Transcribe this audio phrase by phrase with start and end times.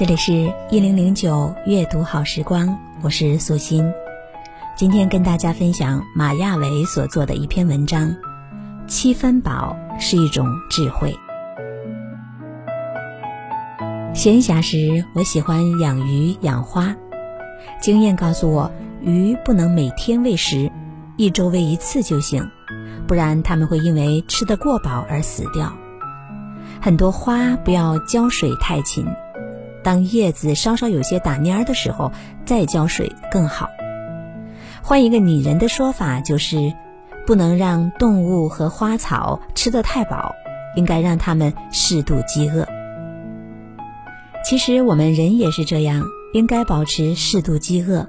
[0.00, 0.32] 这里是
[0.70, 3.84] 一零零九阅读好时光，我是素心。
[4.74, 8.16] 今天跟大家分享马亚伟所做的一篇文章。
[8.88, 11.14] 七分饱是一种智慧。
[14.14, 16.96] 闲暇时，我喜欢养鱼养花。
[17.82, 20.72] 经验告诉我，鱼不能每天喂食，
[21.18, 22.42] 一周喂一次就行，
[23.06, 25.70] 不然它们会因为吃得过饱而死掉。
[26.80, 29.04] 很多花不要浇水太勤。
[29.90, 32.12] 当叶子稍稍有些打蔫的时候，
[32.46, 33.68] 再浇水更好。
[34.82, 36.72] 换一个拟人的说法，就是
[37.26, 40.32] 不能让动物和花草吃得太饱，
[40.76, 42.68] 应该让它们适度饥饿。
[44.44, 48.08] 其实我们人也是这样，应该保持适度饥饿。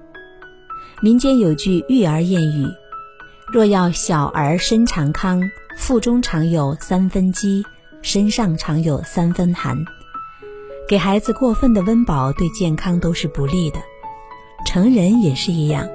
[1.01, 2.67] 民间有句育儿谚语
[3.51, 5.41] ：“若要小儿身常康，
[5.77, 7.65] 腹中常有三分饥，
[8.03, 9.75] 身上常有三分寒。”
[10.91, 13.79] 给孩子过分的温饱对健康都是不利的，
[14.65, 15.87] 成人也是一样。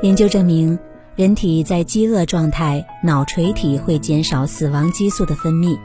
[0.00, 0.78] 研究证明，
[1.16, 5.76] 人体在饥饿状态，脑垂体会减少死亡激素的分泌，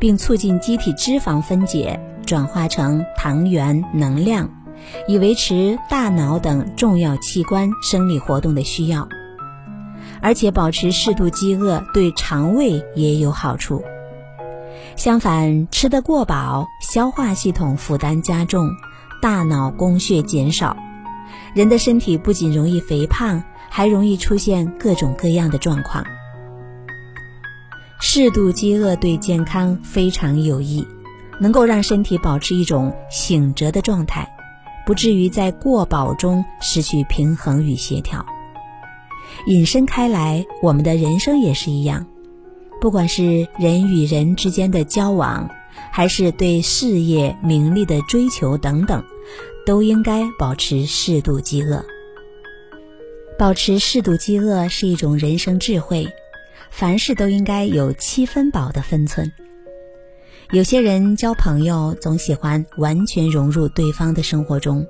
[0.00, 4.50] 并促进机体脂肪分解转化成糖原能量，
[5.06, 9.08] 以维持大脑等重要器官生理活动的需要。
[10.20, 13.84] 而且，保持适度饥饿对肠胃也有好处。
[14.96, 18.70] 相反，吃得过饱，消化系统负担加重，
[19.20, 20.76] 大脑供血减少，
[21.54, 26.04] 人的身体不仅容易肥胖，还容易出现各种各样的状况。
[28.00, 30.86] 适度饥饿对健康非常有益，
[31.40, 34.28] 能够让身体保持一种醒着的状态，
[34.84, 38.24] 不至于在过饱中失去平衡与协调。
[39.46, 42.06] 引申开来，我们的人生也是一样。
[42.82, 45.48] 不管是人与人之间的交往，
[45.92, 49.04] 还是对事业名利的追求等等，
[49.64, 51.84] 都应该保持适度饥饿。
[53.38, 56.08] 保持适度饥饿是一种人生智慧，
[56.72, 59.30] 凡事都应该有七分饱的分寸。
[60.50, 64.84] 有些人交朋友总喜欢完全融入对方的生活中，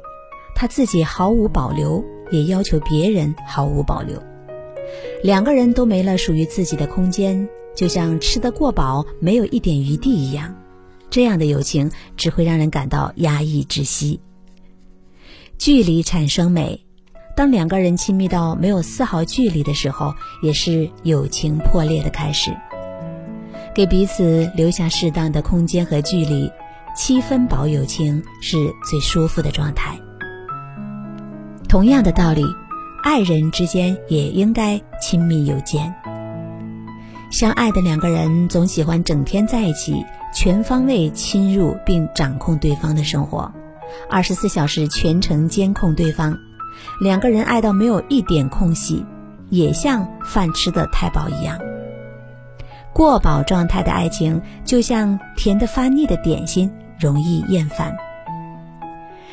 [0.57, 4.19] 他自己毫无保留，也要求别人毫无保留，
[5.23, 7.47] 两个人都没了属于自己的空间。
[7.75, 10.55] 就像吃得过饱，没有一点余地一样，
[11.11, 14.21] 这样的友情只会让人感到压抑窒息。
[15.59, 16.85] 距离产生美，
[17.37, 22.51] 当两个人亲密到没有丝毫距离的时候，也是友情破裂的开始。
[23.75, 26.51] 给彼此留下适当的空间和距离，
[26.95, 28.57] 七分饱友情是
[28.89, 29.99] 最舒服的状态。
[31.69, 32.45] 同样的道理，
[33.03, 35.95] 爱人之间也应该亲密有间。
[37.33, 40.05] 相爱的两个人总喜欢整天在一起，
[40.35, 43.51] 全方位侵入并掌控对方的生活，
[44.11, 46.37] 二十四小时全程监控对方。
[47.01, 49.03] 两个人爱到没有一点空隙，
[49.49, 51.59] 也像饭吃的太饱一样。
[52.93, 57.97] 过饱状态的爱情就像甜得发腻的点心，容易厌烦。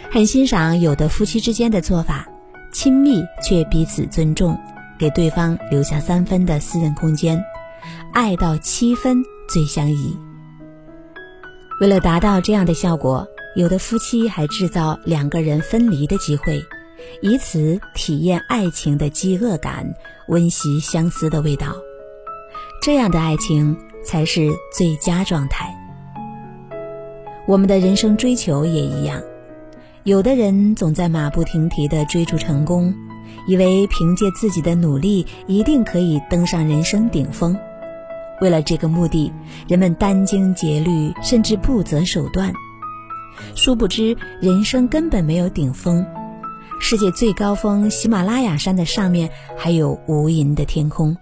[0.10, 2.26] 很欣赏有的夫妻之间的做法，
[2.72, 4.58] 亲密却彼此尊重，
[4.98, 7.44] 给对方留下三分的私人空间。
[8.14, 10.18] 爱到七分最相宜。
[11.80, 16.62] 为了达到这样的效果，有的夫妻还制造两个人分离的机会，
[17.22, 19.94] 以此体验爱情的饥饿感，
[20.28, 21.74] 温习相思的味道。
[22.82, 25.74] 这样的爱情才是最佳状态。
[27.48, 29.22] 我们的人生追求也一样，
[30.04, 32.94] 有的人总在马不停蹄地追逐成功，
[33.48, 37.58] 以为凭借自己的努力一定可以登上人生顶峰。
[38.42, 39.32] 为了这个目的，
[39.68, 42.54] 人们殚精竭虑，甚至不择手段。
[43.56, 46.06] 殊不知，人生根本没有顶峰。
[46.82, 51.16] 世界最高峰喜马拉雅山的上面还有无垠的天空。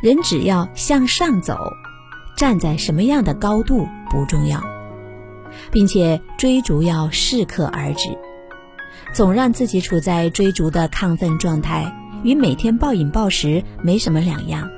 [0.00, 1.58] 人只要向上走，
[2.36, 4.62] 站在什么样的高度不重要，
[5.72, 8.16] 并且追逐要适可而止。
[9.12, 11.92] 总让自己处在追逐的亢奋状态，
[12.22, 14.70] 与每天暴饮暴食没什么两样。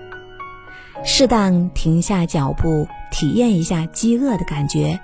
[1.05, 4.99] 适当停下脚步，体验一下饥饿的感觉，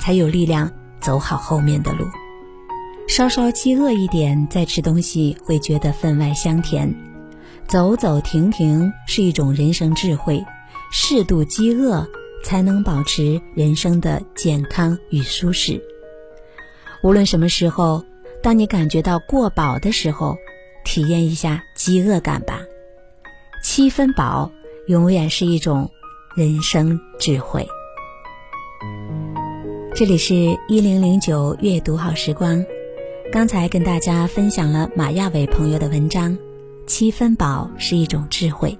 [0.00, 0.70] 才有力量
[1.00, 2.04] 走好后面的路。
[3.06, 6.92] 稍稍饥饿一点再吃东西，会觉得分外香甜。
[7.68, 10.44] 走走停停是一种人生智慧，
[10.90, 12.06] 适度饥饿
[12.42, 15.80] 才能保持人生的健康与舒适。
[17.02, 18.04] 无论什么时候，
[18.42, 20.36] 当你感觉到过饱的时候，
[20.84, 22.60] 体验一下饥饿感吧。
[23.62, 24.50] 七分饱
[24.86, 25.90] 永远是一种
[26.36, 27.66] 人生智慧。
[29.94, 30.34] 这里是
[30.68, 32.62] 一零零九阅读好时光，
[33.32, 36.36] 刚才跟大家分享了马亚伟朋友的文章。
[36.86, 38.78] 七分饱是一种智慧。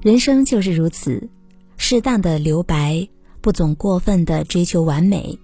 [0.00, 1.28] 人生就是如此，
[1.76, 3.06] 适当的留白，
[3.42, 5.38] 不总过分的追求完美。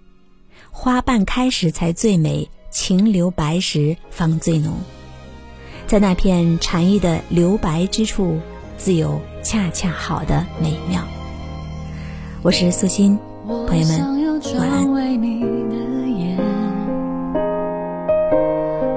[0.71, 4.79] 花瓣开时才最美，情留白时方最浓。
[5.87, 8.41] 在那片禅意的留白之处，
[8.81, 11.03] 自由恰恰好的美妙。
[12.43, 14.00] 我是素心，朋友们
[14.59, 14.88] 晚安。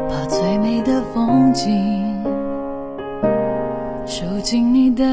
[0.08, 1.70] 把最美的风景。
[4.06, 5.04] 收进你的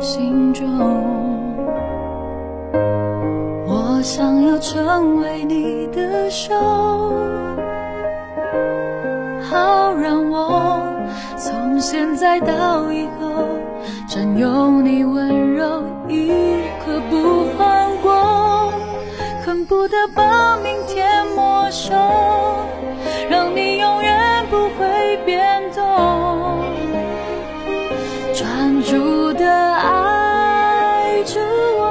[0.00, 0.66] 心中，
[3.68, 6.52] 我想要成为你的手，
[9.48, 10.82] 好让我
[11.36, 13.23] 从现在到以后
[14.14, 16.28] 占有你温柔一
[16.86, 18.72] 刻不放过，
[19.44, 21.92] 恨不得把明天没收，
[23.28, 26.62] 让你永远不会变动。
[28.36, 31.40] 专注的爱着
[31.80, 31.82] 我，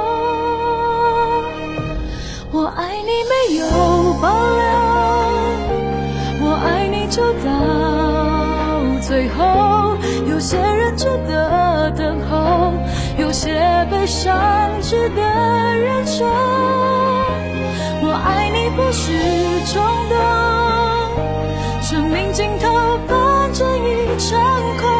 [2.52, 3.66] 我爱你没有
[4.22, 4.64] 保留，
[6.40, 7.50] 我爱你就到
[9.06, 9.83] 最后。
[10.34, 12.72] 有些人值得等候，
[13.16, 13.52] 有些
[13.88, 14.34] 悲伤
[14.82, 16.24] 值得忍受。
[18.02, 19.12] 我爱你不是
[19.72, 20.18] 冲动，
[21.80, 24.42] 生命尽头反正一场
[24.82, 24.90] 空。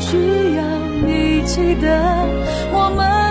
[0.00, 0.62] 只要
[1.04, 1.86] 你记得，
[2.72, 3.29] 我们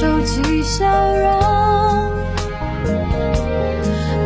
[0.00, 2.10] 收起笑容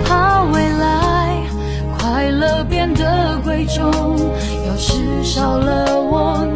[0.04, 1.42] 怕未来
[1.98, 3.84] 快乐变得贵重
[4.68, 6.46] 要是少了我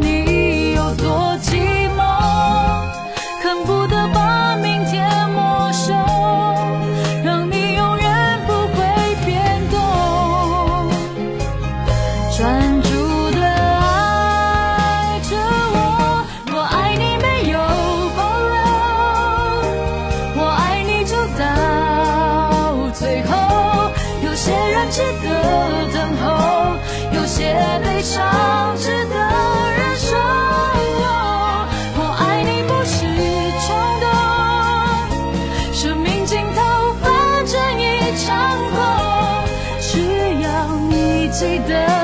[41.39, 41.98] 记得。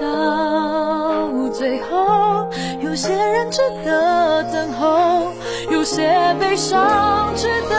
[0.00, 2.48] 到最后。
[2.80, 5.32] 有些人值得等候，
[5.70, 7.76] 有些悲伤值得